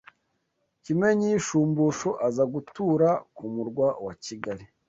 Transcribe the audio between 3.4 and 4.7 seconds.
murwa wa Kigali